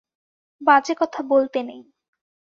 [0.61, 1.81] বাজে কথা বলতে নেই।